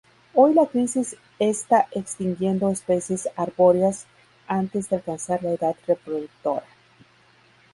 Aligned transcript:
Hoy 0.33 0.55
la 0.55 0.65
crisis 0.65 1.15
esta 1.37 1.87
extinguiendo 1.91 2.71
especies 2.71 3.29
arbóreas 3.35 4.07
antes 4.47 4.89
de 4.89 4.95
alcanzar 4.95 5.43
la 5.43 5.51
edad 5.51 5.75
reproductora. 5.85 6.63